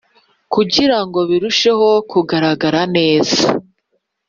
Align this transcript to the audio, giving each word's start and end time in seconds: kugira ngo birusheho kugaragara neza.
kugira 0.53 0.97
ngo 1.05 1.19
birusheho 1.29 1.87
kugaragara 2.11 2.81
neza. 2.95 3.41